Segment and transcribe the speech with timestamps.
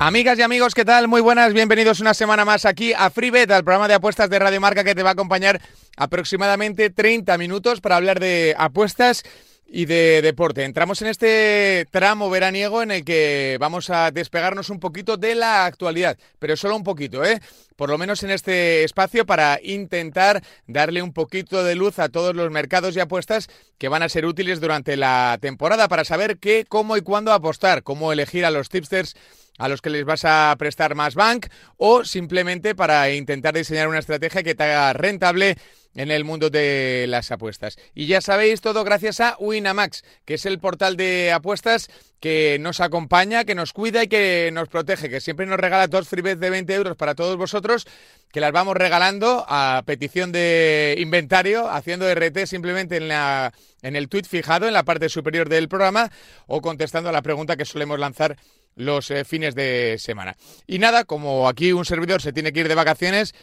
[0.00, 1.06] Amigas y amigos, ¿qué tal?
[1.06, 4.58] Muy buenas, bienvenidos una semana más aquí a FreeBet, al programa de apuestas de Radio
[4.58, 5.60] Marca que te va a acompañar
[5.98, 9.22] aproximadamente 30 minutos para hablar de apuestas
[9.70, 10.64] y de deporte.
[10.64, 15.66] Entramos en este tramo veraniego en el que vamos a despegarnos un poquito de la
[15.66, 17.40] actualidad, pero solo un poquito, ¿eh?
[17.76, 22.34] Por lo menos en este espacio para intentar darle un poquito de luz a todos
[22.34, 26.64] los mercados y apuestas que van a ser útiles durante la temporada para saber qué,
[26.66, 29.14] cómo y cuándo apostar, cómo elegir a los tipsters
[29.58, 33.98] a los que les vas a prestar más bank o simplemente para intentar diseñar una
[33.98, 35.56] estrategia que te haga rentable
[35.98, 37.76] en el mundo de las apuestas.
[37.92, 42.80] Y ya sabéis todo gracias a Winamax, que es el portal de apuestas que nos
[42.80, 46.40] acompaña, que nos cuida y que nos protege, que siempre nos regala dos free bets
[46.40, 47.84] de 20 euros para todos vosotros,
[48.30, 54.08] que las vamos regalando a petición de inventario, haciendo RT simplemente en, la, en el
[54.08, 56.12] tweet fijado en la parte superior del programa
[56.46, 58.36] o contestando a la pregunta que solemos lanzar
[58.76, 60.36] los eh, fines de semana.
[60.68, 63.34] Y nada, como aquí un servidor se tiene que ir de vacaciones,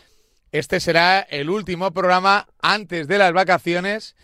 [0.51, 4.15] este será el último programa antes de las vacaciones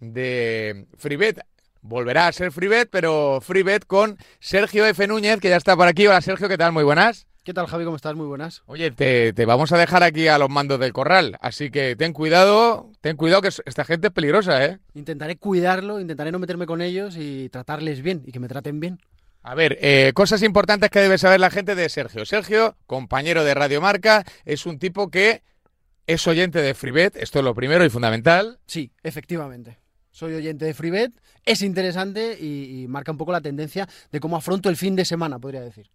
[0.00, 1.40] de FreeBet.
[1.82, 5.06] Volverá a ser FreeBet, pero FreeBet con Sergio F.
[5.06, 6.06] Núñez, que ya está por aquí.
[6.06, 6.72] Hola Sergio, ¿qué tal?
[6.72, 7.26] Muy buenas.
[7.44, 7.84] ¿Qué tal, Javi?
[7.84, 8.14] ¿Cómo estás?
[8.14, 8.62] Muy buenas.
[8.64, 12.14] Oye, te, te, vamos a dejar aquí a los mandos del corral, así que ten
[12.14, 14.78] cuidado, ten cuidado que esta gente es peligrosa, ¿eh?
[14.94, 18.98] Intentaré cuidarlo, intentaré no meterme con ellos y tratarles bien y que me traten bien.
[19.42, 22.24] A ver, eh, cosas importantes que debe saber la gente de Sergio.
[22.24, 25.42] Sergio, compañero de Radio Marca, es un tipo que
[26.06, 28.58] es oyente de FreeBet, esto es lo primero y fundamental.
[28.66, 29.78] Sí, efectivamente.
[30.10, 31.12] Soy oyente de FreeBet,
[31.44, 35.40] es interesante y, marca un poco la tendencia de cómo afronto el fin de semana,
[35.40, 35.90] podría decir.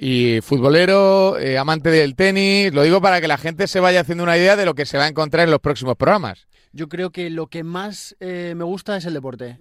[0.00, 4.24] Y futbolero, eh, amante del tenis, lo digo para que la gente se vaya haciendo
[4.24, 6.46] una idea de lo que se va a encontrar en los próximos programas.
[6.72, 9.58] Yo creo que lo que más eh, me gusta es el deporte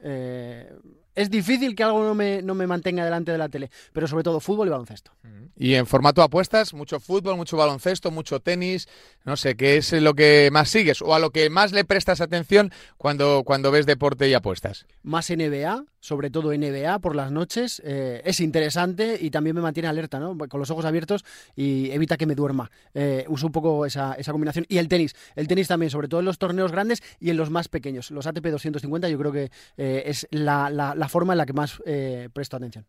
[1.18, 4.24] es difícil que algo no me, no me mantenga delante de la tele, pero sobre
[4.24, 5.12] todo fútbol y baloncesto.
[5.58, 8.88] Y en formato apuestas, mucho fútbol, mucho baloncesto, mucho tenis,
[9.26, 12.22] no sé, ¿qué es lo que más sigues o a lo que más le prestas
[12.22, 14.86] atención cuando, cuando ves deporte y apuestas?
[15.02, 19.90] Más NBA, sobre todo NBA por las noches, eh, es interesante y también me mantiene
[19.90, 20.38] alerta, ¿no?
[20.38, 22.72] Con los ojos abiertos y evita que me duerma.
[22.94, 24.66] Eh, uso un poco esa, esa combinación.
[24.70, 27.50] Y el tenis, el tenis también, sobre todo en los torneos grandes y en los
[27.50, 28.10] más pequeños.
[28.12, 32.30] Los ATP 250 yo creo que eh, es la forma en la que más eh,
[32.32, 32.86] presto atención.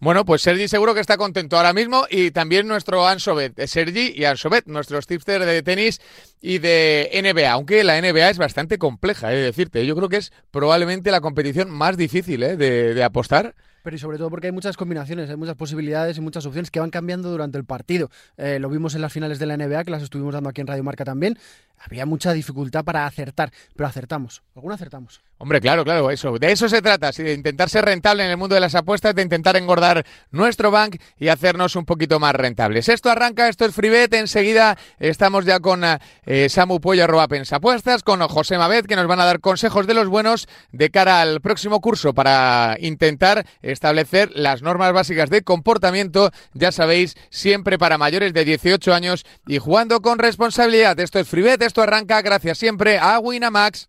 [0.00, 4.14] Bueno, pues Sergi seguro que está contento ahora mismo y también nuestro Ansobet, eh, Sergi
[4.16, 6.00] y Ansobet, nuestros tipsters de tenis
[6.40, 9.84] y de NBA, aunque la NBA es bastante compleja, he de decirte.
[9.84, 13.54] Yo creo que es probablemente la competición más difícil eh, de, apostar.
[13.82, 16.80] Pero y sobre todo porque hay muchas combinaciones, hay muchas posibilidades y muchas opciones que
[16.80, 18.10] van cambiando durante el partido.
[18.36, 20.84] lo vimos en las finales de la NBA, que las estuvimos dando aquí en Radio
[20.84, 21.38] Marca también.
[21.82, 24.42] Había mucha dificultad para acertar, pero acertamos.
[24.54, 25.22] ¿Alguna acertamos?
[25.38, 26.38] Hombre, claro, claro, eso.
[26.38, 29.22] De eso se trata, de intentar ser rentable en el mundo de las apuestas, de
[29.22, 32.90] intentar engordar nuestro bank y hacernos un poquito más rentables.
[32.90, 34.12] Esto arranca, esto es Freebet.
[34.12, 35.82] Enseguida estamos ya con
[36.26, 39.94] eh, Samu Pollo, arroba Pensapuestas, con José Mabet, que nos van a dar consejos de
[39.94, 46.30] los buenos de cara al próximo curso para intentar establecer las normas básicas de comportamiento,
[46.52, 50.98] ya sabéis, siempre para mayores de 18 años y jugando con responsabilidad.
[51.00, 53.88] Esto es Freebet, esto arranca gracias siempre a Winamax.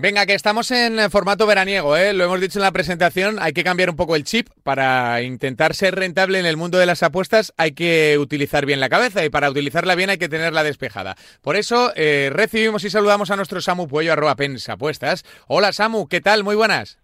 [0.00, 2.12] Venga, que estamos en formato veraniego, ¿eh?
[2.12, 5.74] lo hemos dicho en la presentación, hay que cambiar un poco el chip para intentar
[5.74, 9.28] ser rentable en el mundo de las apuestas, hay que utilizar bien la cabeza y
[9.28, 11.16] para utilizarla bien hay que tenerla despejada.
[11.42, 15.24] Por eso eh, recibimos y saludamos a nuestro Samu Puello, arroba pensapuestas.
[15.48, 16.44] Hola Samu, ¿qué tal?
[16.44, 17.00] Muy buenas.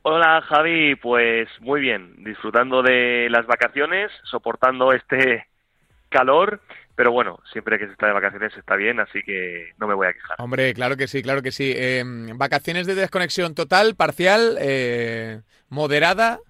[0.00, 5.44] Hola Javi, pues muy bien, disfrutando de las vacaciones, soportando este
[6.08, 6.62] calor
[7.00, 10.08] pero bueno, siempre que se está de vacaciones está bien, así que no me voy
[10.08, 10.36] a quejar.
[10.38, 11.72] Hombre, claro que sí, claro que sí.
[11.74, 16.40] Em, vacaciones de desconexión total, parcial, eh, moderada.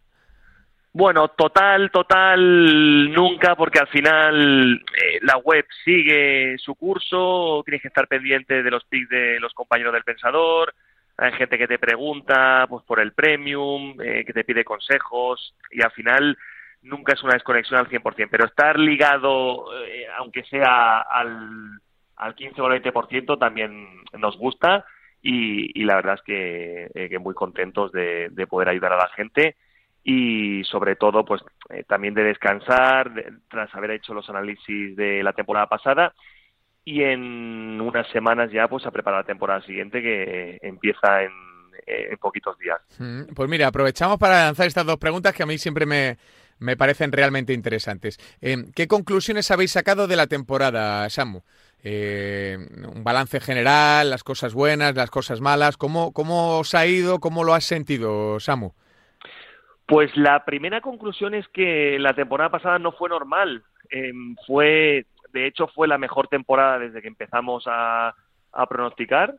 [0.93, 7.87] Bueno, total, total, nunca, porque al final eh, la web sigue su curso, tienes que
[7.87, 10.75] estar pendiente de los pics de los compañeros del pensador,
[11.17, 15.81] hay gente que te pregunta pues por el premium, eh, que te pide consejos, y
[15.81, 16.37] al final
[16.82, 21.81] nunca es una desconexión al 100%, pero estar ligado, eh, aunque sea al,
[22.17, 24.85] al 15 o al 20%, también nos gusta
[25.23, 29.56] y, la verdad es que, eh, muy contentos de, poder ayudar a la gente
[30.03, 33.12] y sobre todo pues eh, también de descansar
[33.50, 36.15] tras haber hecho los análisis de la temporada pasada
[36.87, 41.33] y en unas semanas ya pues a preparar la temporada siguiente que empieza en,
[41.87, 42.79] en poquitos días.
[42.99, 46.17] Mm, pues mira, aprovechamos para lanzar estas dos preguntas que a mí siempre me,
[46.61, 48.19] me parecen realmente interesantes.
[48.41, 51.41] Eh, ¿Qué conclusiones habéis sacado de la temporada, Samu?
[51.83, 52.59] Eh,
[52.95, 55.77] un balance general, las cosas buenas, las cosas malas.
[55.77, 57.21] ¿Cómo, ¿Cómo os ha ido?
[57.21, 58.73] ¿Cómo lo has sentido, Samu?
[59.87, 63.65] Pues la primera conclusión es que la temporada pasada no fue normal.
[63.89, 68.15] Em, fue, de hecho, fue la mejor temporada desde que empezamos a,
[68.69, 69.37] pronosticar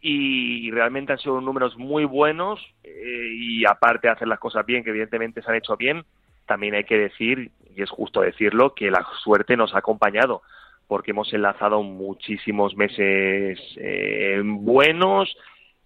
[0.00, 4.84] y realmente han sido números muy buenos eh, y aparte de hacer las cosas bien,
[4.84, 6.04] que evidentemente se han hecho bien,
[6.48, 10.42] también hay que decir, y es justo decirlo, que la suerte nos ha acompañado,
[10.88, 15.36] porque hemos enlazado muchísimos meses eh, buenos,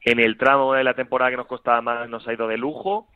[0.05, 3.09] en el tramo de la temporada que nos costaba más nos ha ido de lujo,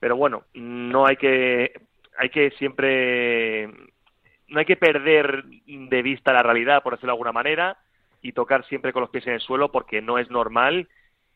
[0.00, 1.72] pero bueno, no hay que,
[2.18, 3.68] hay que siempre,
[4.48, 7.78] no hay que perder de vista la realidad, por decirlo de alguna manera,
[8.20, 10.88] y tocar siempre con los pies en el suelo porque no es normal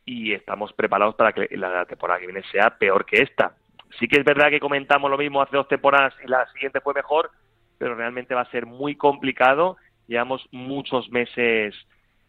[0.05, 3.55] y estamos preparados para que la temporada que viene sea peor que esta.
[3.99, 6.95] Sí que es verdad que comentamos lo mismo hace dos temporadas y la siguiente fue
[6.95, 7.31] mejor,
[7.79, 9.77] pero realmente va a ser muy complicado.
[10.07, 11.75] Llevamos muchos meses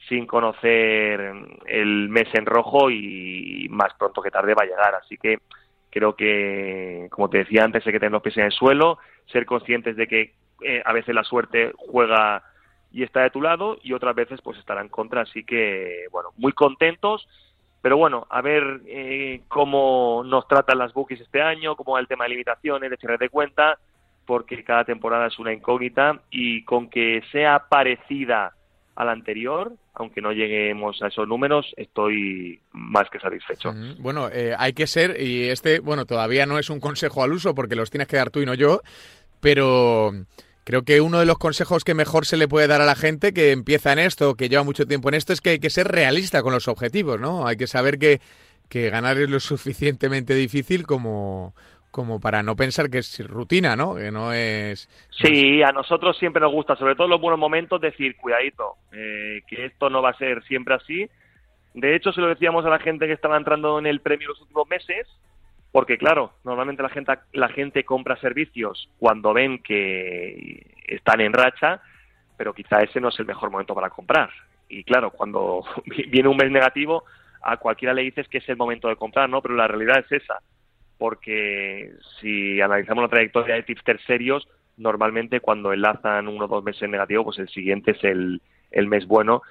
[0.10, 1.34] sin conocer
[1.66, 4.96] el mes en rojo y más pronto que tarde va a llegar.
[4.96, 5.40] Así que
[5.90, 9.46] creo que, como te decía antes, hay que tener los pies en el suelo, ser
[9.46, 10.34] conscientes de que
[10.64, 12.44] eh, a veces la suerte juega
[12.92, 15.22] y está de tu lado y otras veces pues estará en contra.
[15.22, 17.28] Así que, bueno, muy contentos
[17.84, 22.08] pero bueno, a ver eh, cómo nos tratan las bookies este año, cómo va el
[22.08, 23.78] tema de limitaciones, de cierre de cuenta,
[24.26, 28.54] porque cada temporada es una incógnita y con que sea parecida
[28.96, 33.74] a la anterior, aunque no lleguemos a esos números, estoy más que satisfecho.
[34.00, 37.54] Bueno, eh, hay que ser, y este, bueno, todavía no es un consejo al uso
[37.54, 38.80] porque los tienes que dar tú y no yo,
[39.42, 40.14] pero
[40.64, 43.34] Creo que uno de los consejos que mejor se le puede dar a la gente
[43.34, 45.88] que empieza en esto, que lleva mucho tiempo en esto, es que hay que ser
[45.88, 47.46] realista con los objetivos, ¿no?
[47.46, 48.22] Hay que saber que,
[48.70, 51.54] que ganar es lo suficientemente difícil como,
[51.92, 53.96] como para no pensar que es rutina, ¿no?
[53.96, 54.90] Que no es...
[55.12, 59.42] Sí, a nosotros siempre nos gusta, sobre todo en los buenos momentos, decir, cuidadito, eh,
[59.48, 61.08] que esto no va a ser siempre así.
[61.74, 64.42] De hecho, se lo decíamos a la gente que estaba entrando en el premio los
[64.42, 65.08] últimos meses,
[65.74, 71.82] porque claro, normalmente la gente, la gente compra servicios cuando ven que están en racha,
[72.38, 74.30] pero quizá ese no es el mejor momento para comprar.
[74.70, 75.66] Y claro, cuando
[76.12, 77.06] viene un mes negativo,
[77.42, 79.42] a cualquiera le dices que es el momento de comprar, ¿no?
[79.42, 80.42] Pero la realidad es esa,
[81.00, 81.92] porque
[82.22, 84.48] si analizamos la trayectoria de tipster serios,
[84.78, 89.08] normalmente cuando enlazan uno o dos meses negativo, pues el siguiente es el, el mes
[89.08, 89.42] bueno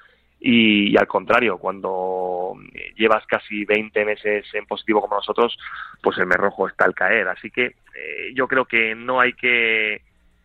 [0.44, 2.56] y, al contrario, cuando
[2.96, 5.56] llevas casi 20 meses en positivo como nosotros,
[6.02, 7.28] pues el mes rojo está al caer.
[7.28, 10.02] Así que eh, yo creo que no hay que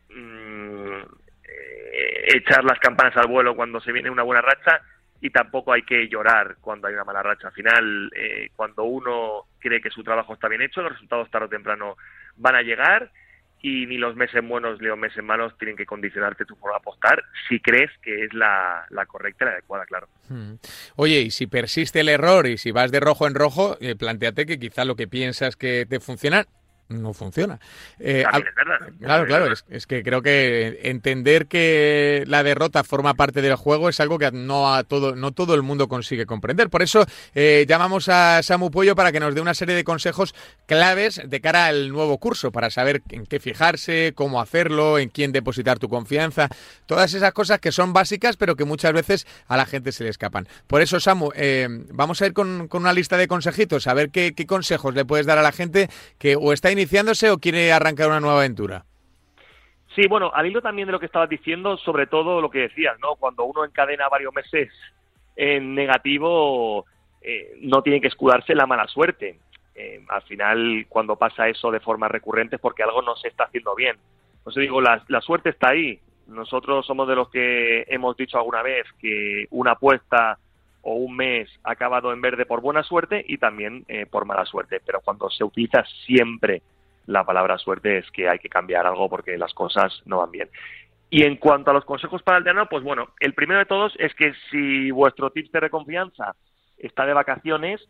[0.10, 1.00] mm,
[1.44, 4.82] eh, echar las campanas al vuelo cuando se viene una buena racha
[5.20, 7.48] y tampoco hay que llorar cuando hay una mala racha.
[7.48, 11.48] Al final, eh, cuando uno cree que su trabajo está bien hecho, los resultados tarde
[11.48, 11.98] o temprano
[12.36, 13.10] van a llegar
[13.62, 16.81] y ni los meses buenos ni los meses malos tienen que condicionarte tu forma de
[16.81, 20.07] apostar si crees que es la, correcta y la adecuada, claro.
[20.30, 20.56] Hmm.
[20.95, 24.45] Oye, y si persiste el error y si vas de rojo en rojo, eh, planteate
[24.45, 26.45] que quizá lo que piensas que te funciona
[26.89, 27.60] no funciona.
[28.00, 28.24] Eh,
[29.00, 34.00] claro, claro, es, que creo que entender que la derrota forma parte del juego es
[34.00, 36.69] algo que no a todo, no todo el mundo consigue comprender.
[36.69, 40.33] Por eso eh, llamamos a Samu Pollo para que nos dé una serie de consejos
[40.66, 45.31] claves de cara al nuevo curso, para saber en qué fijarse, cómo hacerlo, en quién
[45.31, 46.50] depositar tu confianza,
[46.85, 50.09] todas esas cosas que son básicas, pero que muchas veces a la gente se le
[50.09, 50.47] escapan.
[50.68, 54.33] Por eso, Samu, eh, vamos a ir con, una lista de consejitos, a ver qué,
[54.33, 58.07] qué consejos le puedes dar a la gente que o está iniciándose o quiere arrancar
[58.07, 58.86] una nueva aventura?
[59.96, 62.98] Sí, bueno, al hilo también de lo que estabas diciendo, sobre todo lo que decías,
[63.00, 63.16] ¿no?
[63.16, 64.69] Cuando uno encadena varios meses
[65.36, 66.86] en negativo,
[67.22, 69.40] eh, no tiene que escudarse la mala suerte.
[69.74, 73.46] Eh, al final, cuando pasa eso de forma recurrente es porque algo no se está
[73.46, 73.98] haciendo bien.
[74.44, 76.00] Por eso digo, la, suerte está ahí.
[76.28, 80.38] Nosotros somos de los que hemos dicho alguna vez que una apuesta
[80.90, 84.46] o un mes ha acabado en verde por buena suerte y también eh, por mala
[84.46, 84.80] suerte.
[84.86, 86.62] Pero cuando se utiliza siempre
[87.08, 90.50] la palabra suerte es que hay que cambiar algo porque las cosas no van bien.
[91.10, 93.94] Y en cuanto a los consejos para el verano, pues bueno, el primero de todos
[94.00, 96.36] es que si vuestro tipster de confianza
[96.78, 97.86] está de vacaciones,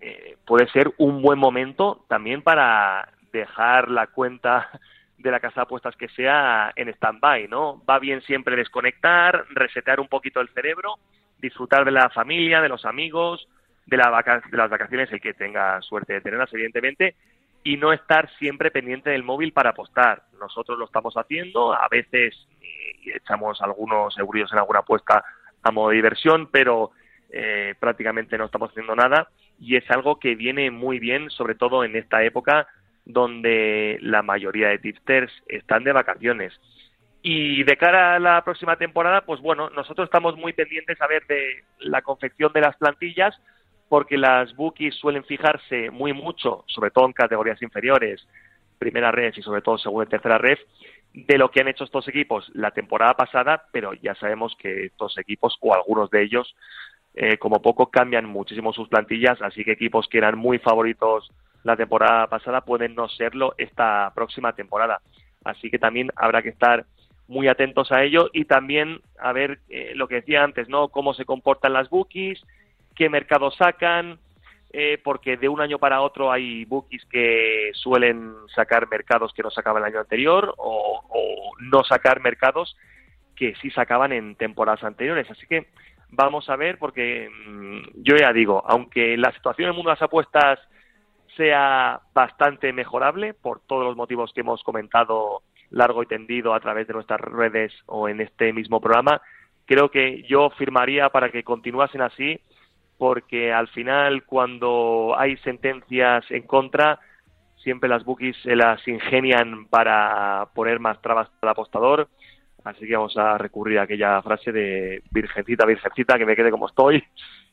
[0.00, 4.68] eh, puede ser un buen momento también para dejar la cuenta
[5.16, 7.80] de la casa de apuestas que sea en stand-by, ¿no?
[7.88, 10.96] Va bien siempre desconectar, resetear un poquito el cerebro,
[11.42, 13.46] disfrutar de la familia, de los amigos,
[13.84, 17.16] de, la de las vacaciones, el que tenga suerte de tenerlas, evidentemente,
[17.64, 20.22] y no estar siempre pendiente del móvil para apostar.
[20.40, 25.24] Nosotros lo estamos haciendo, a veces eh, echamos algunos euros en alguna apuesta
[25.62, 26.92] a modo de diversión, pero
[27.30, 29.28] eh, prácticamente no estamos haciendo nada
[29.60, 32.66] y es algo que viene muy bien, sobre todo en esta época
[33.04, 36.52] donde la mayoría de tipsters están de vacaciones.
[37.22, 41.24] Y de cara a la próxima temporada, pues bueno, nosotros estamos muy pendientes a ver
[41.28, 43.40] de la confección de las plantillas,
[43.88, 48.26] porque las bookies suelen fijarse muy mucho, sobre todo en categorías inferiores,
[48.78, 50.58] primera red y sobre todo segunda y tercera red,
[51.14, 55.16] de lo que han hecho estos equipos la temporada pasada, pero ya sabemos que estos
[55.18, 56.56] equipos o algunos de ellos,
[57.14, 61.30] eh, como poco, cambian muchísimo sus plantillas, así que equipos que eran muy favoritos
[61.62, 65.00] la temporada pasada pueden no serlo esta próxima temporada.
[65.44, 66.86] Así que también habrá que estar
[67.28, 70.88] muy atentos a ello y también a ver eh, lo que decía antes, ¿no?
[70.88, 72.42] Cómo se comportan las bookies,
[72.94, 74.18] qué mercados sacan,
[74.74, 79.50] eh, porque de un año para otro hay bookies que suelen sacar mercados que no
[79.50, 81.00] sacaban el año anterior o,
[81.60, 82.76] no sacar mercados
[83.36, 85.30] que sí sacaban en temporadas anteriores.
[85.30, 85.68] Así que
[86.10, 89.94] vamos a ver, porque mm, yo ya digo, aunque la situación en el mundo de
[89.94, 90.58] las apuestas
[91.36, 96.86] sea bastante mejorable por todos los motivos que hemos comentado largo y tendido a través
[96.86, 99.20] de nuestras redes o en este mismo programa,
[99.66, 102.40] creo que yo firmaría para que continuasen así
[102.98, 107.00] porque al final cuando hay sentencias en contra,
[107.56, 112.08] siempre las bookies se las ingenian para poner más trabas al apostador.
[112.62, 116.68] Así que vamos a recurrir a aquella frase de virgencita, virgencita, que me quede como
[116.68, 117.02] estoy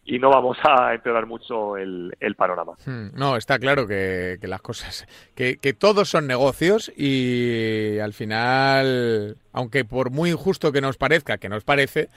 [0.10, 2.74] y no vamos a empeorar mucho el, panorama.
[2.86, 9.38] Hmm, no, está claro que, las cosas, que, que, todos son negocios y al final,
[9.54, 12.10] aunque por muy injusto que nos parezca, que nos parece,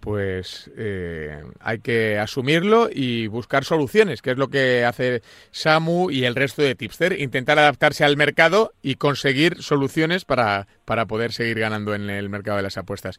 [0.00, 6.24] pues eh, hay que asumirlo y buscar soluciones, que es lo que hace Samu y
[6.24, 11.60] el resto de Tipster, intentar adaptarse al mercado y conseguir soluciones para, para poder seguir
[11.60, 13.18] ganando en el mercado de las apuestas.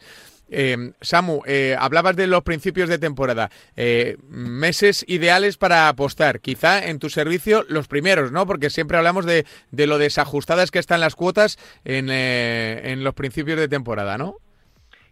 [0.52, 3.50] Eh, Samu, eh, hablabas de los principios de temporada,
[4.30, 8.46] meses ideales para apostar, quizá en tu servicio los primeros, ¿no?
[8.46, 13.58] Porque siempre hablamos de, de lo desajustadas que están las cuotas en, en los principios
[13.58, 14.36] de temporada, ¿no?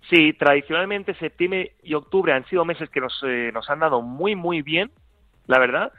[0.10, 4.36] Sí, tradicionalmente septiembre y octubre han sido meses que nos, eh, nos han dado muy,
[4.36, 4.91] muy bien,
[5.46, 5.93] la verdad.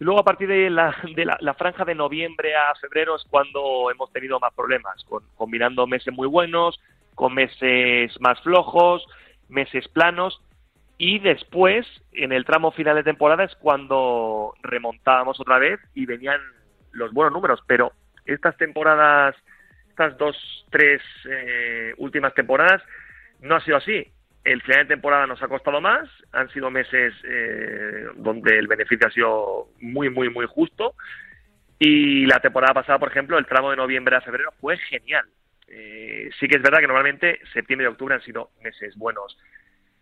[0.00, 3.92] Y luego a partir de, la, de la, franja de noviembre a febrero es cuando
[3.92, 6.80] hemos tenido más problemas, con, combinando meses muy buenos,
[7.14, 9.04] con meses más flojos,
[9.48, 10.40] meses planos.
[10.96, 16.40] Y después, en el tramo final de temporada, es cuando remontábamos otra vez y venían
[16.92, 17.60] los buenos números.
[17.66, 17.92] Pero
[18.24, 19.34] estas temporadas,
[19.88, 20.36] estas dos,
[20.70, 22.82] tres eh, últimas temporadas,
[23.40, 24.06] no ha sido así.
[24.44, 29.06] El final de temporada nos ha costado más, han sido meses eh, donde el beneficio
[29.06, 30.94] ha sido muy, muy, muy justo.
[31.78, 35.24] Y la temporada pasada, por ejemplo, el tramo de noviembre a febrero fue genial.
[35.76, 39.36] Eh, sí que es verdad que normalmente septiembre y octubre han sido meses buenos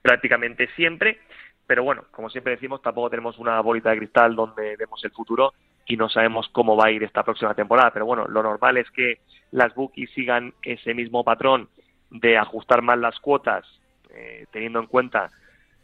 [0.03, 1.21] prácticamente siempre,
[1.67, 5.55] pero bueno, como siempre decimos, tampoco tenemos una bolita de cristal donde vemos el futuro
[5.87, 7.91] y no sabemos cómo va a ir esta próxima temporada.
[7.93, 9.21] Pero bueno, lo normal es que
[9.53, 11.69] las bookies sigan ese mismo patrón
[12.11, 13.65] de ajustar más las cuotas,
[14.11, 15.31] eh, teniendo en cuenta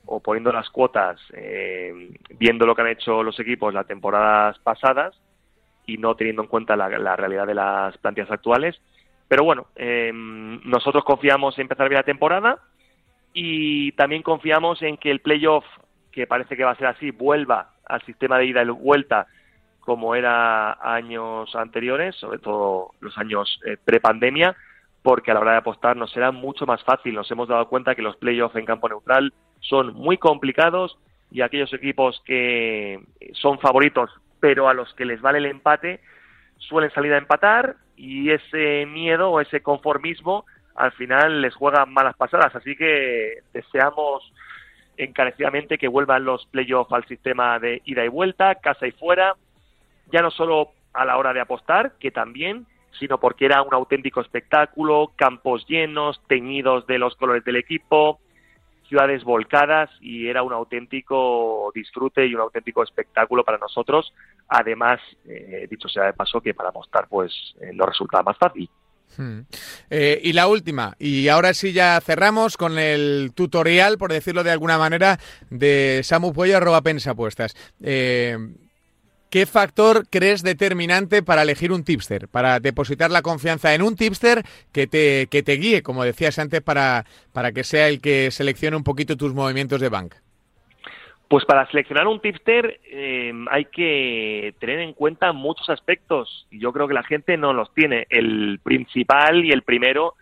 [0.04, 5.18] o poniendo las cuotas, eh, viendo lo que han hecho los equipos las temporadas pasadas
[5.87, 8.78] y no teniendo en cuenta la, realidad de las plantillas actuales.
[9.28, 12.58] Pero bueno, eh, nosotros confiamos en empezar bien la temporada
[13.32, 15.64] y también confiamos en que el playoff,
[16.11, 19.26] que parece que va a ser así, vuelva al sistema de ida y vuelta
[19.80, 24.56] como era años anteriores, sobre todo los años pre-pandemia,
[25.02, 27.14] porque a la hora de apostar nos será mucho más fácil.
[27.14, 30.99] Nos hemos dado cuenta que los playoffs en campo neutral son muy complicados
[31.30, 33.00] y aquellos equipos que
[33.32, 36.00] son favoritos, pero a los que les vale el empate,
[36.59, 42.17] suelen salir a empatar y ese miedo o ese conformismo al final les juega malas
[42.17, 42.55] pasadas.
[42.55, 44.33] Así que deseamos
[44.97, 49.35] encarecidamente que vuelvan los playoffs al sistema de ida y vuelta, casa y fuera,
[50.12, 52.67] ya no solo a la hora de apostar, que también,
[52.99, 58.21] sino porque era un auténtico espectáculo, campos llenos, teñidos de los colores del equipo,
[58.88, 64.12] ciudades volcadas y era un auténtico disfrute y un auténtico espectáculo para nosotros.
[64.49, 68.68] Además, eh, dicho sea de paso, que para apostar pues eh, nos resulta más fácil.
[69.16, 69.40] Hmm.
[69.90, 74.50] Eh, y la última, y ahora sí ya cerramos con el tutorial, por decirlo de
[74.50, 75.18] alguna manera,
[75.50, 77.57] de Samu Puello arroba pensapuestas.
[79.30, 82.28] ¿Qué factor crees determinante para elegir un tipster?
[82.28, 84.42] Para depositar la confianza en un tipster
[84.73, 87.04] que te, que te guíe, como decías antes, para,
[87.35, 90.14] para que sea el que seleccione un poquito tus movimientos de bank.
[91.28, 96.88] Pues para seleccionar un tipster eh, hay que tener en cuenta muchos aspectos yo creo
[96.88, 98.06] que la gente no los tiene.
[98.08, 100.14] El principal y el primero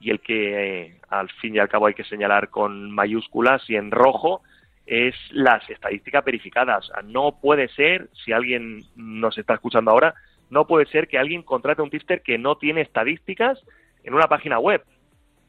[0.00, 3.76] y el que eh, al fin y al cabo hay que señalar con mayúsculas y
[3.76, 4.42] en rojo
[4.86, 6.90] es las estadísticas verificadas.
[7.04, 10.14] no puede ser, si alguien nos está escuchando ahora,
[10.50, 13.58] no puede ser que alguien contrate un tipster que no tiene estadísticas
[14.04, 14.82] en una página web.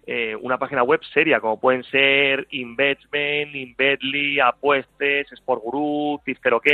[0.07, 6.67] Eh, una página web seria, como pueden ser Investment, Invetly, Apuestes, Sportguru, Tipster OK,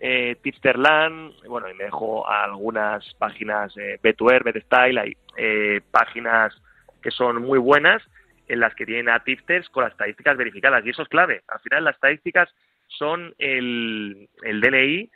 [0.00, 6.54] eh, Tipsterland, bueno, y me dejo algunas páginas, eh, B2R, BetStyle, hay eh, páginas
[7.02, 8.02] que son muy buenas
[8.48, 11.42] en las que tienen a tipsters con las estadísticas verificadas, y eso es clave.
[11.48, 12.48] Al final las estadísticas
[12.88, 15.10] son el, el DNI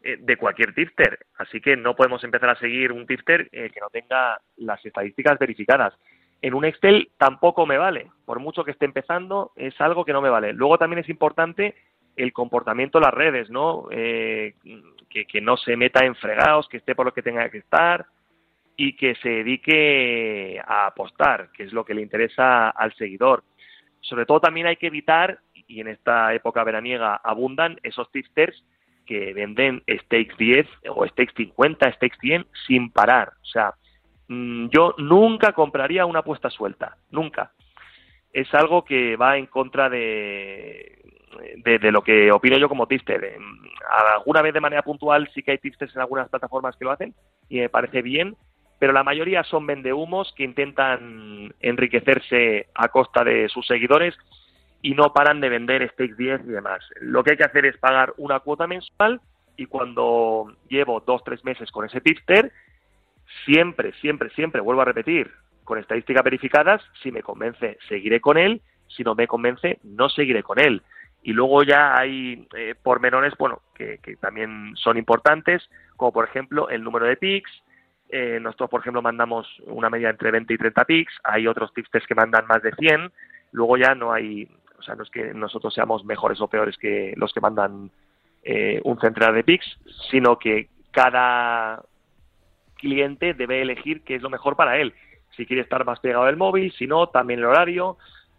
[0.00, 4.40] de cualquier tipster, así que no podemos empezar a seguir un tipster que no tenga
[4.56, 5.92] las estadísticas verificadas
[6.42, 8.10] en un Excel tampoco me vale.
[8.24, 10.52] Por mucho que esté empezando, es algo que no me vale.
[10.52, 11.74] Luego también es importante
[12.16, 13.88] el comportamiento de las redes, ¿no?
[13.90, 14.54] Eh,
[15.08, 18.06] que, no se meta en fregados, que esté por lo que tenga que estar
[18.78, 23.44] y que se dedique a apostar, que es lo que le interesa al seguidor.
[24.00, 28.64] Sobre todo también hay que evitar, y en esta época veraniega abundan, esos tipsters
[29.04, 33.32] que venden stakes 10 o stakes 50, stakes 100 sin parar.
[33.42, 33.74] O sea,
[34.28, 37.52] Mm, yo nunca compraría una apuesta suelta, nunca.
[38.32, 41.00] Es algo que va en contra de,
[41.64, 43.38] de, lo que opino yo como tipster.
[44.16, 47.14] Alguna vez de manera puntual sí que hay tipsters en algunas plataformas que lo hacen
[47.48, 48.36] y me parece bien,
[48.78, 54.14] pero la mayoría son vendehumos que intentan enriquecerse a costa de sus seguidores
[54.82, 56.80] y no paran de vender Stake 10 y demás.
[57.00, 59.20] Lo que hay que hacer es pagar una cuota mensual
[59.56, 62.52] y cuando llevo dos, tres meses con ese tipster,
[63.44, 65.30] siempre, siempre, siempre, vuelvo a repetir,
[65.64, 70.42] con estadísticas verificadas, si me convence, seguiré con él, si no me convence, no seguiré
[70.42, 70.82] con él.
[71.22, 76.82] Y luego ya hay eh, pormenores, bueno, que, también son importantes, como por ejemplo el
[76.82, 77.50] número de pics.
[78.08, 81.12] Eh, nosotros, por ejemplo, mandamos una media entre 20 y 30 pics.
[81.24, 83.12] Hay otros tipsters que mandan más de 100.
[83.52, 84.48] Luego ya no hay,
[84.78, 87.90] o sea, no es que nosotros seamos mejores o peores que los que mandan
[88.42, 89.78] eh, un centenar de pics,
[90.10, 91.82] sino que cada
[92.76, 94.94] cliente debe elegir qué es lo mejor para él.
[95.36, 97.98] Si quiere estar más pegado al móvil, si no, también el horario.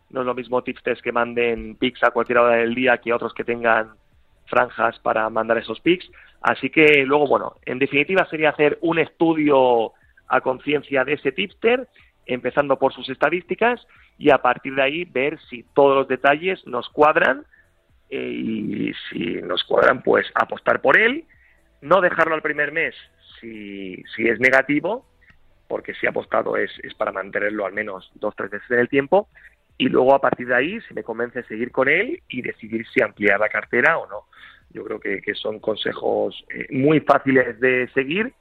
[0.09, 3.33] No es lo mismo tips que manden pics a cualquier hora del día que otros
[3.33, 3.91] que tengan
[4.49, 6.09] franjas para mandar esos pics.
[6.41, 9.93] Así que luego, bueno, en definitiva sería hacer un estudio
[10.27, 11.87] a conciencia de ese tipster,
[12.25, 13.85] empezando por sus estadísticas
[14.17, 17.45] y a partir de ahí ver si todos los detalles nos cuadran
[18.09, 21.25] eh, y si nos cuadran, pues apostar por él,
[21.81, 22.95] no dejarlo al primer mes
[23.39, 25.05] si, si es negativo,
[25.67, 28.89] porque si ha apostado es, es para mantenerlo al menos dos tres veces en el
[28.89, 29.29] tiempo,
[29.79, 33.01] y luego a partir de ahí se me convence seguir con él y decidir si
[33.01, 34.25] ampliar la cartera o no.
[34.71, 38.33] Yo creo que, son consejos eh, muy fáciles de seguir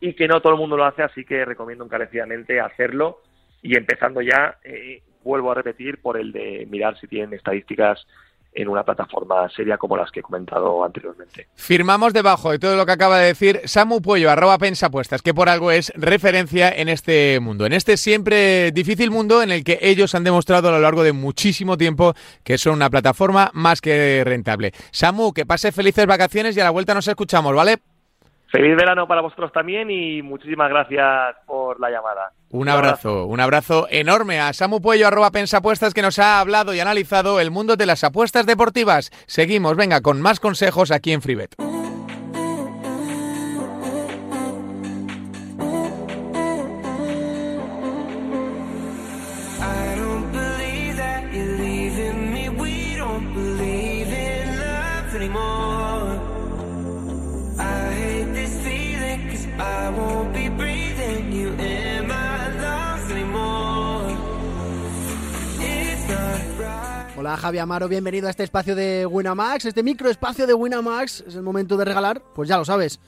[0.00, 3.20] y que no todo el mundo lo hace, así que recomiendo encarecidamente hacerlo
[3.62, 8.06] y empezando ya, eh, vuelvo a repetir, por el de mirar si tienen estadísticas
[8.52, 11.48] en una plataforma seria como las que he comentado anteriormente.
[11.54, 15.48] Firmamos debajo de todo lo que acaba de decir Samu Puello, arroba pensapuestas, que por
[15.48, 20.14] algo es referencia en este mundo, en este siempre difícil mundo en el que ellos
[20.14, 24.72] han demostrado a lo largo de muchísimo tiempo que son una plataforma más que rentable.
[24.90, 27.78] Samu, que pase felices vacaciones y a la vuelta nos escuchamos, ¿vale?
[28.50, 32.32] Feliz verano para vosotros también y muchísimas gracias por la llamada.
[32.50, 36.80] Un abrazo, un abrazo enorme a Samu Puello, arroba pensapuestas, que nos ha hablado y
[36.80, 39.12] analizado el mundo de las apuestas deportivas.
[39.26, 41.54] Seguimos, venga, con más consejos aquí en Freebet.
[67.30, 71.20] Hola Javi Amaro, bienvenido a este espacio de Winamax, este microespacio de Winamax.
[71.28, 72.98] Es el momento de regalar, pues ya lo sabes,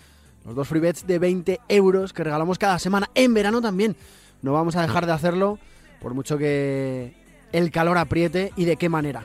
[0.45, 3.97] los dos free bets de 20 euros que regalamos cada semana, en verano también.
[4.41, 5.59] No vamos a dejar de hacerlo,
[6.01, 7.17] por mucho que
[7.51, 9.25] el calor apriete y de qué manera.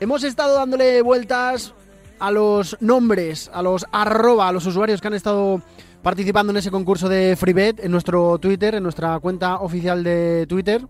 [0.00, 1.72] Hemos estado dándole vueltas
[2.18, 5.62] a los nombres, a los arroba, a los usuarios que han estado
[6.02, 10.84] participando en ese concurso de FreeBet en nuestro Twitter, en nuestra cuenta oficial de Twitter,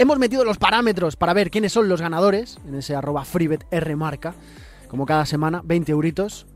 [0.00, 4.32] Hemos metido los parámetros para ver quiénes son los ganadores en ese arroba freebetrmarca.
[4.86, 6.46] Como cada semana, 20 euritos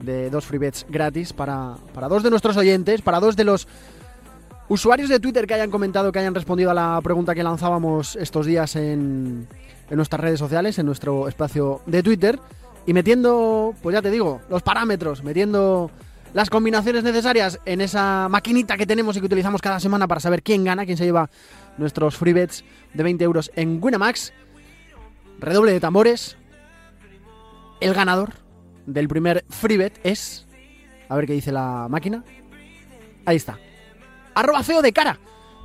[0.00, 3.66] de dos freebets gratis para, para dos de nuestros oyentes, para dos de los
[4.68, 8.44] usuarios de Twitter que hayan comentado, que hayan respondido a la pregunta que lanzábamos estos
[8.44, 9.48] días en
[9.90, 12.38] nuestras redes sociales, en nuestro espacio de Twitter
[12.86, 15.90] y metiendo, pues ya te digo, los parámetros, metiendo
[16.34, 20.42] las combinaciones necesarias en esa maquinita que tenemos y que utilizamos cada semana para saber
[20.42, 21.28] quién gana, quién se lleva
[21.78, 24.32] nuestros free bets de 20 euros en Winamax.
[25.38, 26.36] Redoble de tambores.
[27.80, 28.34] El ganador
[28.86, 30.46] del primer free bet es...
[31.08, 32.24] A ver qué dice la máquina.
[33.26, 33.58] Ahí está.
[34.34, 35.18] Arroba feo de cara.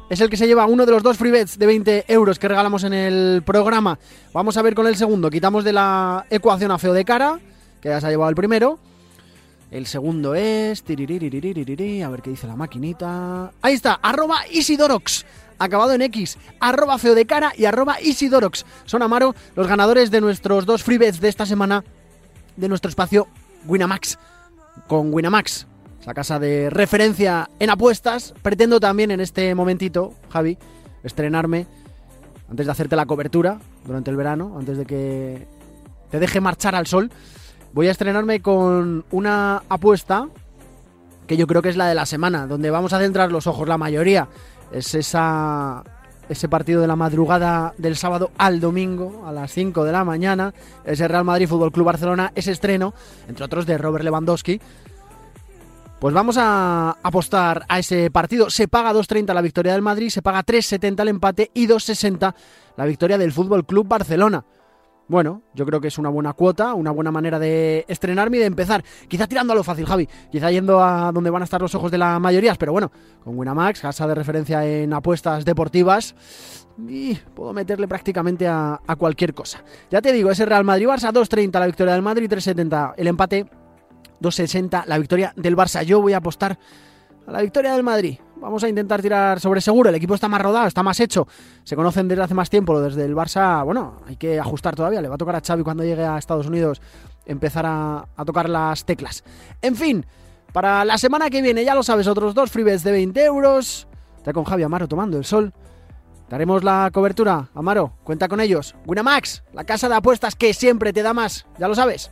[0.10, 2.48] Es el que se lleva uno de los dos free bets de 20 euros que
[2.48, 4.00] regalamos en el programa.
[4.34, 5.30] Vamos a ver con el segundo.
[5.30, 7.40] Quitamos de la ecuación a feo de cara,
[7.82, 8.80] que ya se ha llevado el primero.
[9.70, 10.82] El segundo es...
[10.82, 13.52] A ver qué dice la maquinita.
[13.62, 15.26] Ahí está, arroba Isidorox.
[15.60, 18.66] Acabado en X, arroba feo de cara y arroba Isidorox.
[18.86, 21.84] Son Amaro los ganadores de nuestros dos free bets de esta semana
[22.56, 23.28] de nuestro espacio
[23.66, 24.20] Winamax.
[24.88, 25.66] Con Winamax,
[26.06, 28.34] la casa de referencia en apuestas.
[28.42, 30.58] Pretendo también en este momentito, Javi,
[31.04, 31.66] estrenarme
[32.50, 35.48] antes de hacerte la cobertura durante el verano, antes de que
[36.12, 37.12] te deje marchar al sol
[37.78, 40.28] voy a estrenarme con una apuesta
[41.28, 43.68] que yo creo que es la de la semana, donde vamos a centrar los ojos
[43.68, 44.28] la mayoría.
[44.72, 45.84] Es esa,
[46.30, 50.54] ese partido de la madrugada del sábado al domingo a las 5 de la mañana,
[50.86, 52.94] ese Real Madrid Fútbol Club Barcelona, ese estreno,
[53.28, 54.60] entre otros de Robert Lewandowski.
[56.00, 58.52] Pues vamos a apostar a ese partido.
[58.52, 62.36] Se paga 2.30 la victoria del Madrid, se paga 3.70 el empate y 2.60
[62.76, 64.46] la victoria del Fútbol Club Barcelona.
[65.08, 68.46] Bueno, yo creo que es una buena cuota, una buena manera de estrenarme y de
[68.46, 68.84] empezar.
[69.08, 70.08] Quizá tirando a lo fácil, Javi.
[70.30, 72.92] Quizá yendo a donde van a estar los ojos de la mayoría, pero bueno,
[73.24, 76.14] con Winamax, casa de referencia en apuestas deportivas,
[76.88, 79.64] y puedo meterle prácticamente a, cualquier cosa.
[79.90, 83.46] Ya te digo, ese Real Madrid-Barça, 2.30 la victoria del Madrid, 3.70 el empate,
[84.22, 85.84] 2.60 la victoria del Barça.
[85.84, 86.60] Yo voy a apostar
[87.26, 88.20] a la victoria del Madrid.
[88.40, 89.90] Vamos a intentar tirar sobre seguro.
[89.90, 91.28] El equipo está más rodado, está más hecho.
[91.64, 92.80] Se conocen desde hace más tiempo.
[92.80, 95.02] Desde el Barça, bueno, hay que ajustar todavía.
[95.02, 96.82] Le va a tocar a Xavi cuando llegue a Estados Unidos
[97.26, 99.24] empezar a, tocar las teclas.
[99.62, 100.06] En fin,
[100.54, 103.88] para la semana que viene, ya lo sabes, otros dos freebets de 20 euros.
[104.18, 105.54] Está con Javi Amaro tomando el sol.
[106.30, 107.50] Daremos la cobertura.
[107.54, 108.76] Amaro, cuenta con ellos.
[108.86, 111.46] Winamax, la casa de apuestas que siempre te da más.
[111.58, 112.12] Ya lo sabes.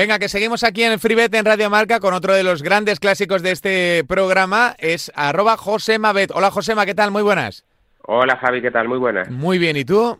[0.00, 2.98] Venga, que seguimos aquí en el FreeBet en Radio Marca con otro de los grandes
[2.98, 6.30] clásicos de este programa, es arroba Josemabet.
[6.32, 7.10] Hola Josema, ¿qué tal?
[7.10, 7.66] Muy buenas.
[8.06, 8.88] Hola Javi, ¿qué tal?
[8.88, 9.28] Muy buenas.
[9.28, 10.18] Muy bien, ¿y tú?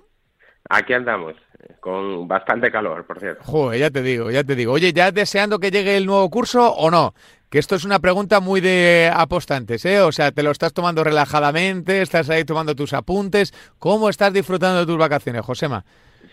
[0.68, 1.34] Aquí andamos,
[1.80, 3.42] con bastante calor, por cierto.
[3.42, 4.74] Joder, ya te digo, ya te digo.
[4.74, 7.14] Oye, ¿ya deseando que llegue el nuevo curso o no?
[7.48, 10.02] Que esto es una pregunta muy de apostantes, ¿eh?
[10.02, 13.54] O sea, te lo estás tomando relajadamente, estás ahí tomando tus apuntes.
[13.78, 15.86] ¿Cómo estás disfrutando de tus vacaciones, Josema?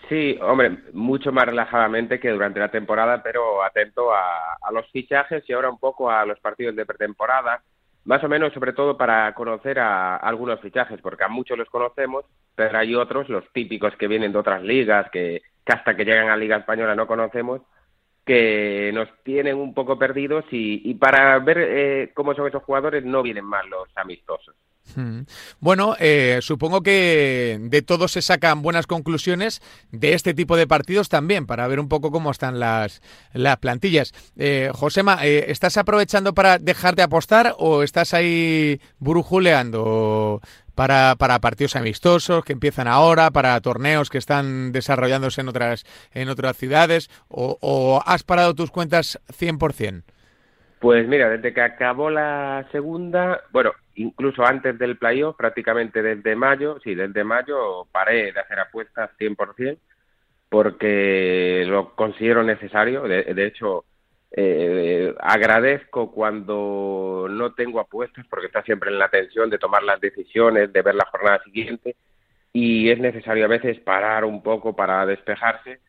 [0.08, 5.52] Sí, hombre, mucho más relajadamente que durante la temporada, pero atento a, los fichajes y
[5.52, 7.62] ahora un poco a los partidos de pretemporada,
[8.04, 12.24] más o menos sobre todo para conocer a, algunos fichajes, porque a muchos los conocemos,
[12.54, 16.36] pero hay otros, los típicos que vienen de otras ligas, que, hasta que llegan a
[16.36, 17.62] Liga Española no conocemos,
[18.24, 23.22] que nos tienen un poco perdidos y, para ver eh, cómo son esos jugadores no
[23.22, 24.54] vienen mal los amistosos.
[25.60, 31.08] Bueno, eh, supongo que de todos se sacan buenas conclusiones de este tipo de partidos
[31.08, 34.12] también, para ver un poco cómo están las, las plantillas.
[34.36, 40.40] Eh, Josema, eh, ¿estás aprovechando para dejar de apostar o estás ahí burujuleando
[40.74, 46.28] para, para partidos amistosos que empiezan ahora, para torneos que están desarrollándose en otras, en
[46.28, 50.04] otras ciudades, o, o has parado tus cuentas 100%?
[50.78, 56.78] Pues mira, desde que acabó la segunda, bueno, incluso antes del playoff, prácticamente desde mayo,
[56.82, 59.78] sí, desde mayo paré de hacer apuestas 100%
[60.48, 63.02] porque lo considero necesario.
[63.02, 63.84] De, hecho,
[64.30, 70.00] eh, agradezco cuando no tengo apuestas porque está siempre en la tensión de tomar las
[70.00, 71.96] decisiones, de ver la jornada siguiente
[72.52, 75.80] y es necesario a veces parar un poco para despejarse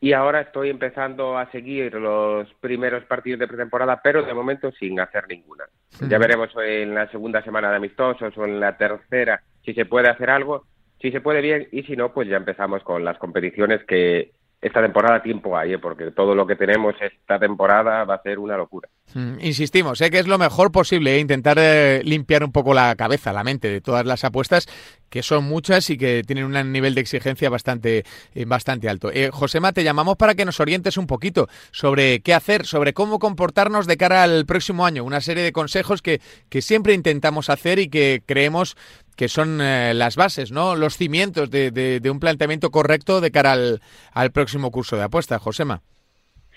[0.00, 4.98] y ahora estoy empezando a seguir los primeros partidos de pretemporada, pero de momento sin
[4.98, 5.64] hacer ninguna.
[6.08, 10.08] Ya veremos en la segunda semana de amistosos o en la tercera si se puede
[10.08, 10.64] hacer algo,
[11.00, 14.80] si se puede bien y si no, pues ya empezamos con las competiciones que esta
[14.80, 15.78] temporada tiempo hay, ¿eh?
[15.78, 18.88] porque todo lo que tenemos esta temporada va a ser una locura.
[19.14, 21.18] Mm, insistimos, sé que es lo mejor posible, ¿eh?
[21.18, 24.68] intentar eh, limpiar un poco la cabeza, la mente de todas las apuestas,
[25.08, 29.10] que son muchas y que tienen un nivel de exigencia bastante, eh, bastante alto.
[29.32, 33.88] Josema, te llamamos para que nos orientes un poquito sobre qué hacer, sobre cómo comportarnos
[33.88, 35.02] de cara al próximo año.
[35.02, 38.76] Una serie de consejos que, que siempre intentamos hacer y que creemos
[39.16, 40.76] que son las bases, ¿no?
[40.76, 45.42] Los cimientos de, de, un planteamiento correcto de cara al, al próximo curso de apuestas.
[45.42, 45.82] Josema.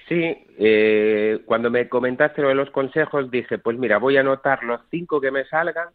[0.08, 4.64] Sí, eh, cuando me comentaste lo de los consejos dije, pues mira, voy a anotar
[4.64, 5.90] los cinco que me salgan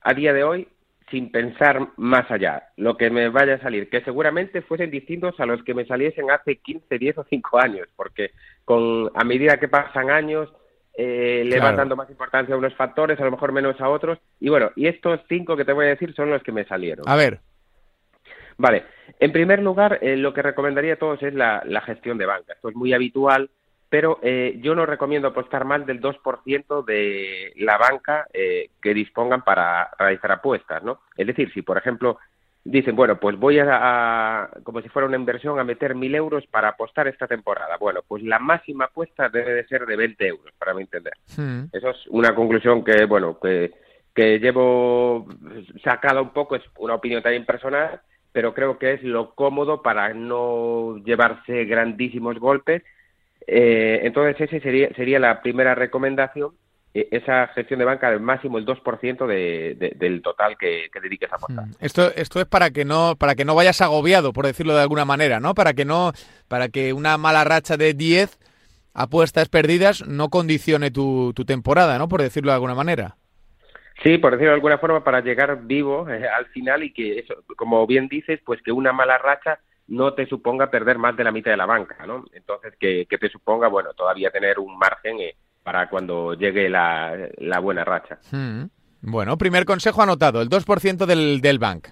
[0.00, 0.68] a día de hoy
[1.10, 5.46] sin pensar más allá, lo que me vaya a salir, que seguramente fuesen distintos a
[5.46, 8.30] los que me saliesen hace 15, 10 o 5 años, porque
[8.64, 10.48] con a medida que pasan años
[10.94, 14.18] eh, le van dando más importancia a unos factores, a lo mejor menos a otros,
[14.40, 17.06] y bueno, y estos cinco que te voy a decir son los que me salieron.
[17.06, 17.40] A ver.
[18.58, 18.84] Vale,
[19.18, 22.52] en primer lugar, eh, lo que recomendaría a todos es la, gestión de banca.
[22.54, 23.50] Esto es muy habitual,
[23.88, 29.42] pero eh, yo no recomiendo apostar más del 2% de la banca eh, que dispongan
[29.42, 31.00] para realizar apuestas, ¿no?
[31.16, 32.18] Es decir, si por ejemplo
[32.64, 36.68] dicen, bueno, pues voy a, como si fuera una inversión, a meter 1.000 euros para
[36.68, 37.76] apostar esta temporada.
[37.78, 41.14] Bueno, pues la máxima apuesta debe de ser de 20 euros, para mi entender.
[41.36, 41.64] Hmm.
[41.72, 43.72] Eso es una conclusión que, bueno, que,
[44.14, 45.26] que llevo
[45.82, 48.00] sacada un poco, es una opinión también personal,
[48.32, 52.82] pero creo que es lo cómodo para no llevarse grandísimos golpes.
[53.46, 56.52] Eh, entonces, esa sería, sería la primera recomendación,
[56.94, 61.36] eh, esa gestión de banca del máximo el 2% de, del total que, dediques a
[61.36, 61.66] aportar.
[61.66, 61.72] Hmm.
[61.80, 65.04] Esto, esto es para que no para que no vayas agobiado, por decirlo de alguna
[65.04, 65.54] manera, ¿no?
[65.54, 66.12] Para que no
[66.48, 68.38] para que una mala racha de 10
[68.94, 72.08] apuestas perdidas no condicione tu, tu temporada, ¿no?
[72.08, 73.16] Por decirlo de alguna manera.
[74.02, 77.34] Sí, por decirlo de alguna forma, para llegar vivo eh, al final y que, eso,
[77.56, 81.32] como bien dices, pues que una mala racha no te suponga perder más de la
[81.32, 82.24] mitad de la banca, ¿no?
[82.32, 87.28] Entonces, que, te suponga, bueno, todavía tener un margen eh, para cuando llegue la,
[87.60, 88.18] buena racha.
[88.30, 88.64] Hmm.
[89.02, 91.88] Bueno, primer consejo anotado, el 2% del, del bank.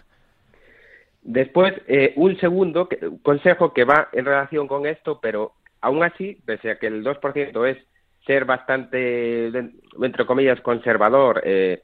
[1.23, 2.89] Después, eh, un segundo
[3.23, 7.69] consejo que va en relación con esto, pero aún así, pese a que el 2%
[7.69, 7.79] es
[8.27, 11.83] ser bastante, entre comillas, conservador, eh,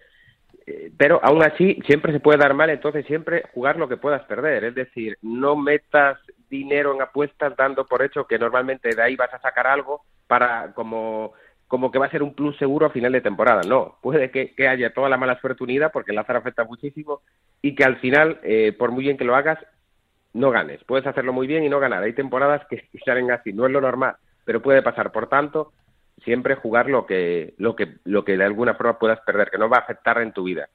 [0.96, 4.64] pero aún así siempre se puede dar mal, entonces siempre jugar lo que puedas perder,
[4.64, 9.32] es decir, no metas dinero en apuestas dando por hecho que normalmente de ahí vas
[9.32, 11.32] a sacar algo para como
[11.68, 13.62] como que va a ser un plus seguro a final de temporada.
[13.62, 17.22] No, puede que, haya toda la mala suerte unida porque el azar afecta muchísimo
[17.60, 19.58] y que al final, eh, por muy bien que lo hagas,
[20.32, 20.84] no ganes.
[20.84, 22.02] Puedes hacerlo muy bien y no ganar.
[22.02, 25.10] Hay temporadas que salen así, no es lo normal, pero puede pasar.
[25.10, 25.72] Por tanto,
[26.24, 29.68] siempre jugar lo que, lo que, lo que de alguna forma puedas perder, que no
[29.68, 30.68] va a afectar en tu vida.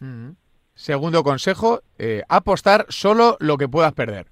[0.00, 0.30] Mm.
[0.74, 4.26] Segundo consejo, eh, apostar solo lo que puedas perder.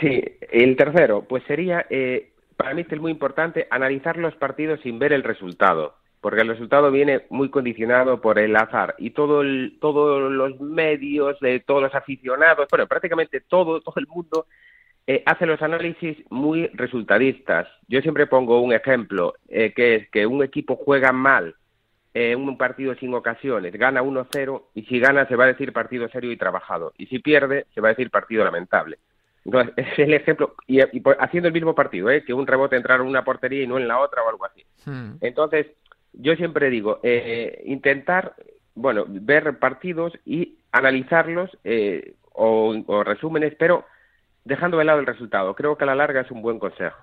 [0.00, 4.98] Sí, el tercero, pues sería, eh, para mí es muy importante, analizar los partidos sin
[4.98, 9.78] ver el resultado, porque el resultado viene muy condicionado por el azar y todo el,
[9.80, 14.46] todos los medios, de todos los aficionados, bueno, prácticamente todo, todo el mundo
[15.06, 17.68] eh, hace los análisis muy resultadistas.
[17.88, 21.56] Yo siempre pongo un ejemplo, eh, que es que un equipo juega mal
[22.14, 26.08] en un partido sin ocasiones, gana 1-0 y si gana se va a decir partido
[26.08, 28.98] serio y trabajado y si pierde se va a decir partido lamentable.
[29.44, 30.80] Entonces, es el ejemplo, y,
[31.18, 32.24] haciendo el mismo partido, ¿eh?
[32.24, 34.64] que un rebote entrar en una portería y no en la otra o algo así.
[34.86, 35.16] Hmm.
[35.20, 35.66] Entonces,
[36.14, 38.36] yo siempre digo, eh, intentar,
[38.74, 41.50] bueno, ver partidos y analizarlos
[42.32, 43.84] o, o resúmenes, pero
[44.44, 45.54] dejando de lado el resultado.
[45.54, 46.96] Creo que a la larga es un buen consejo.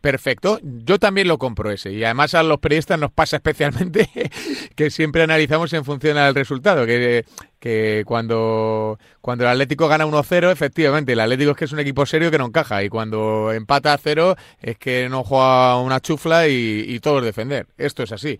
[0.00, 4.08] Perfecto, yo también lo compro ese y además a los periodistas nos pasa especialmente
[4.74, 7.26] que siempre analizamos en función al resultado, que,
[7.58, 12.06] que cuando, cuando el Atlético gana 1-0, efectivamente, el Atlético es que es un equipo
[12.06, 16.48] serio que no encaja y cuando empata a 0 es que no juega una chufla
[16.48, 17.66] y, y todo es defender.
[17.76, 18.38] Esto es así.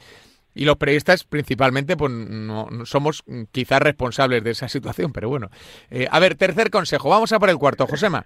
[0.55, 5.49] Y los periodistas principalmente pues no, somos quizás responsables de esa situación, pero bueno.
[5.91, 8.25] Eh, a ver, tercer consejo, vamos a por el cuarto, Josema.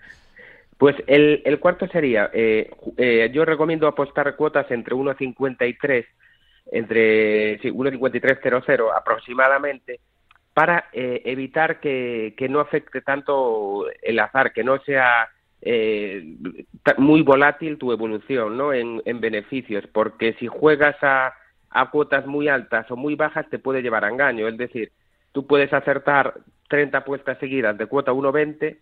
[0.78, 6.04] Pues el, el cuarto sería, eh, eh, yo recomiendo apostar cuotas entre 1,53,
[6.72, 10.00] entre sí, 1,5300 aproximadamente,
[10.52, 15.28] para evitar que, que, no afecte tanto el azar, que no sea
[16.98, 18.72] muy volátil tu evolución ¿no?
[18.72, 21.34] en beneficios, porque si juegas a
[21.74, 24.46] a cuotas muy altas o muy bajas te puede llevar a engaño.
[24.48, 24.92] Es decir,
[25.32, 26.34] tú puedes acertar
[26.68, 28.78] 30 apuestas seguidas de cuota 1.20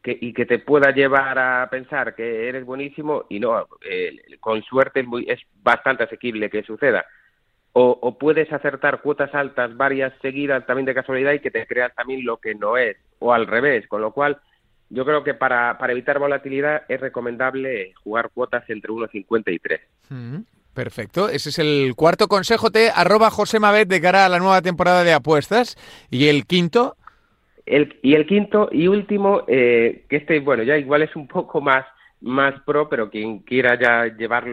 [0.00, 4.62] que, y que te pueda llevar a pensar que eres buenísimo y no, eh, con
[4.62, 7.04] suerte es, muy, es bastante asequible que suceda.
[7.72, 12.24] O, puedes acertar cuotas altas varias seguidas también de casualidad y que te creas también
[12.24, 14.40] lo que no es, o al revés, con lo cual
[14.88, 19.80] yo creo que para, para evitar volatilidad es recomendable jugar cuotas entre 1.50 y 3.
[20.80, 24.62] Perfecto, ese es el cuarto consejo te arroba José Mabet de cara a la nueva
[24.62, 25.76] temporada de apuestas.
[26.10, 26.96] ¿Y el quinto?
[27.66, 31.60] El, y el quinto y último, eh, que este, bueno, ya igual es un poco
[31.60, 31.84] más
[32.22, 34.46] más pro, pero quien quiera ya llevar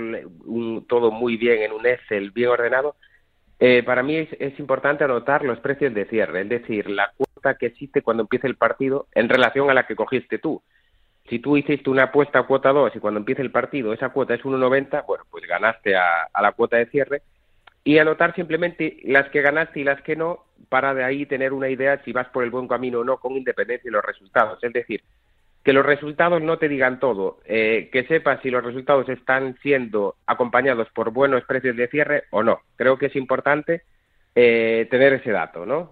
[0.89, 2.97] todo muy bien en un Excel bien ordenado,
[3.59, 7.55] eh, para mí es, es, importante anotar los precios de cierre, es decir, la cuota
[7.57, 10.61] que existe cuando empiece el partido en relación a la que cogiste tú.
[11.29, 14.33] Si tú hiciste una apuesta a cuota 2 y cuando empiece el partido esa cuota
[14.33, 17.21] es 1,90, bueno, pues ganaste a, la cuota de cierre
[17.83, 21.69] y anotar simplemente las que ganaste y las que no, para de ahí tener una
[21.69, 24.63] idea si vas por el buen camino o no con independencia de los resultados.
[24.63, 25.01] Es decir,
[25.63, 30.15] que los resultados no te digan todo, eh, que sepas si los resultados están siendo
[30.25, 32.61] acompañados por buenos precios de cierre o no.
[32.77, 33.81] Creo que es importante
[34.33, 35.91] eh, tener ese dato, ¿no?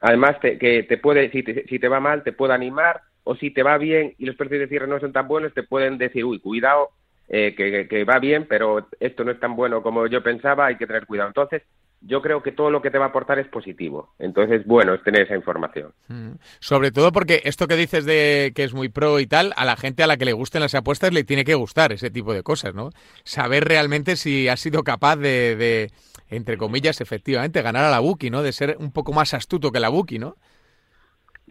[0.00, 3.50] Además, que te puede, si te, si te va mal, te puede animar, o si
[3.50, 6.24] te va bien y los precios de cierre no son tan buenos, te pueden decir,
[6.24, 6.88] uy, cuidado,
[7.28, 10.76] eh, que, que va bien, pero esto no es tan bueno como yo pensaba, hay
[10.76, 11.28] que tener cuidado.
[11.28, 11.62] Entonces,
[12.00, 14.14] yo creo que todo lo que te va a aportar es positivo.
[14.18, 15.92] Entonces, bueno, es tener esa información.
[16.06, 16.36] Mm.
[16.58, 19.76] Sobre todo porque esto que dices de que es muy pro y tal, a la
[19.76, 22.42] gente a la que le gusten las apuestas le tiene que gustar ese tipo de
[22.42, 22.92] cosas, ¿no?
[23.24, 25.90] Saber realmente si has sido capaz de, de
[26.30, 28.42] entre comillas, efectivamente, ganar a la Buki, ¿no?
[28.42, 30.36] De ser un poco más astuto que la Buki, ¿no?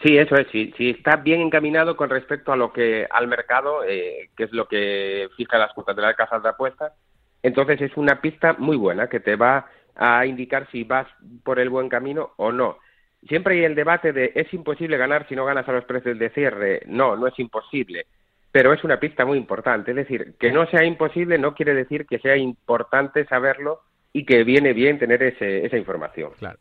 [0.03, 0.47] Sí, eso es.
[0.51, 4.67] Si, estás bien encaminado con respecto a lo que al mercado, eh, que es lo
[4.67, 6.93] que fija las cuotas de las casas de apuestas,
[7.41, 11.07] entonces es una pista muy buena que te va a indicar si vas
[11.43, 12.77] por el buen camino o no.
[13.27, 16.29] Siempre hay el debate de es imposible ganar si no ganas a los precios de
[16.29, 16.81] cierre.
[16.86, 18.05] No, no es imposible,
[18.51, 19.91] pero es una pista muy importante.
[19.91, 23.81] Es decir, que no sea imposible no quiere decir que sea importante saberlo
[24.13, 26.31] y que viene bien tener ese, esa información.
[26.38, 26.60] Claro.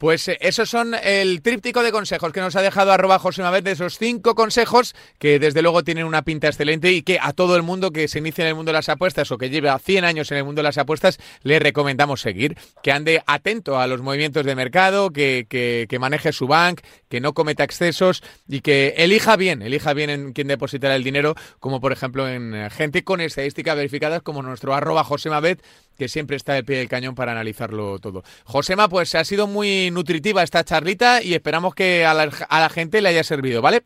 [0.00, 3.66] Pues eh, esos son el tríptico de consejos que nos ha dejado arroba José Mabet
[3.66, 7.54] de esos cinco consejos que desde luego tienen una pinta excelente y que a todo
[7.54, 10.06] el mundo que se inicie en el mundo de las apuestas o que lleve 100
[10.06, 14.00] años en el mundo de las apuestas le recomendamos seguir, que ande atento a los
[14.00, 19.36] movimientos de mercado, que, que, maneje su bank, que no cometa excesos y que elija
[19.36, 23.76] bien, elija bien en quién depositar el dinero, como por ejemplo en gente con estadísticas
[23.76, 25.62] verificadas como nuestro arroba José Mabet
[26.00, 28.22] que siempre está de pie del cañón para analizarlo todo.
[28.44, 33.10] Josema, pues ha sido muy nutritiva esta charlita y esperamos que a la, gente le
[33.10, 33.82] haya servido, ¿vale?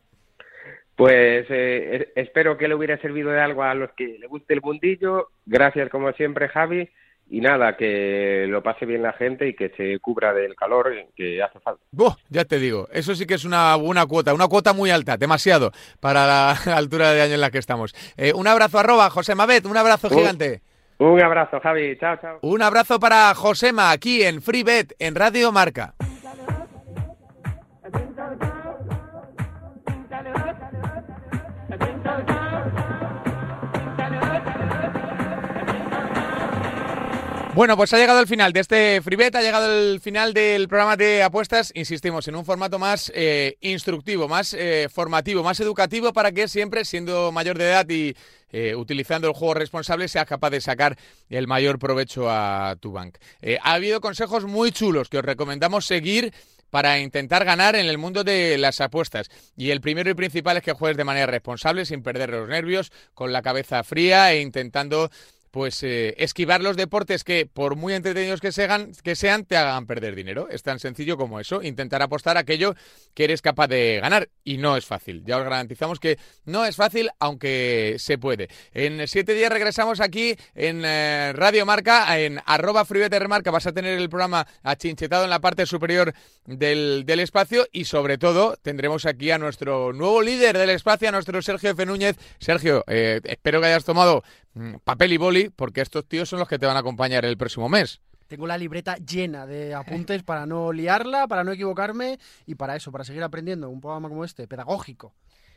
[0.95, 4.61] Pues eh, espero que le hubiera servido de algo a los que le guste el
[4.61, 5.27] mundillo.
[5.45, 6.89] Gracias como siempre, Javi.
[7.29, 11.43] Y nada, que lo pase bien la gente y que se cubra del calor que
[11.43, 11.83] hace falta.
[12.29, 15.71] ya te digo, eso sí que es una buena cuota, una cuota muy alta, demasiado
[15.99, 17.93] para la altura de año en la que estamos.
[18.15, 20.61] Eh, un abrazo arroba, José Mabet, un abrazo gigante.
[20.97, 21.97] Un abrazo, Javi.
[21.99, 22.39] Chao, chao.
[22.41, 25.93] Un abrazo para Josema aquí en FreeBet en Radio Marca.
[37.55, 40.97] Bueno, pues ha llegado el final de este FreeBet, ha llegado el final del programa
[40.97, 46.33] de apuestas, insistimos, en un formato más eh, instructivo, más eh, formativo, más educativo para
[46.33, 48.13] que siempre, siendo mayor de edad y
[48.51, 50.97] eh, utilizando el juego responsable, seas capaz de sacar
[51.29, 53.19] el mayor provecho a tu bank.
[53.61, 56.33] ha habido consejos muy chulos que os recomendamos seguir
[56.69, 59.29] para intentar ganar en el mundo de las apuestas.
[59.55, 62.91] Y el primero y principal es que juegues de manera responsable, sin perder los nervios,
[63.13, 65.09] con la cabeza fría e intentando
[65.55, 69.85] pues eh, esquivar los deportes que, por muy entretenidos que sean, que sean, te hagan
[69.85, 70.49] perder dinero.
[70.51, 71.63] Es tan sencillo como eso.
[71.63, 72.75] Intentar apostar aquello
[73.13, 74.27] que eres capaz de ganar.
[74.43, 75.23] Y no es fácil.
[75.25, 78.49] Ya os garantizamos que no es fácil, aunque se puede.
[78.73, 82.85] En siete días regresamos aquí en eh, Radio Marca, en arroba
[83.29, 83.49] Marca.
[83.49, 86.13] Vas a tener el programa achinchetado en la parte superior
[86.45, 87.65] del, espacio.
[87.71, 91.85] Y sobre todo, tendremos aquí a nuestro nuevo líder del espacio, a nuestro Sergio F.
[91.85, 92.17] Núñez.
[92.39, 94.21] Sergio, eh, espero que hayas tomado
[94.83, 97.69] papel y boli, porque estos tíos son los que te van a acompañar el próximo
[97.69, 98.01] mes.
[98.27, 102.91] Tengo la libreta llena de apuntes para no liarla, para no equivocarme y para eso,
[102.91, 105.13] para seguir aprendiendo un programa como este, pedagógico.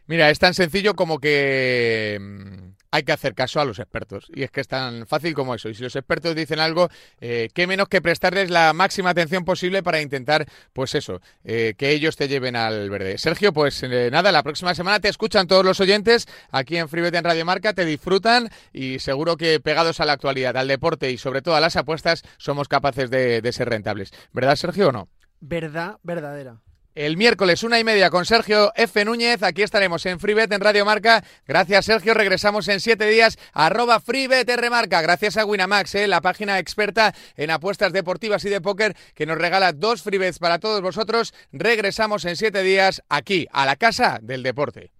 [0.09, 4.27] Mira, es tan sencillo como que mm, hay que hacer caso a los expertos.
[4.35, 5.69] Y es que es tan fácil como eso.
[5.69, 6.89] Y si los expertos dicen algo,
[7.21, 11.91] eh, qué menos que prestarles la máxima atención posible para intentar, pues eso, eh, que
[11.91, 13.19] ellos te lleven al verde.
[13.19, 17.15] Sergio, pues eh, nada, la próxima semana te escuchan todos los oyentes aquí en FreeBet
[17.15, 21.19] en Radio Marca, te disfrutan y seguro que pegados a la actualidad, al deporte y
[21.19, 24.13] sobre todo a las apuestas, somos capaces de, de ser rentables.
[24.33, 25.09] ¿Verdad, Sergio, o no?
[25.41, 26.63] Verdad, verdadera
[26.99, 29.05] el miércoles una y media con Sergio F.
[29.05, 29.45] Núñez.
[29.45, 31.23] Aquí estaremos en FreeBet en Radio Marca.
[31.47, 32.13] Gracias, Sergio.
[32.13, 33.39] Regresamos en siete días.
[33.53, 35.01] Arroba FreeBet Marca.
[35.01, 39.39] Gracias a Winamax, eh, la página experta en apuestas deportivas y de póker que nos
[39.39, 41.35] regala dos FreeBets para todos vosotros.
[41.53, 44.98] Regresamos en siete días aquí, a la Casa del Deporte.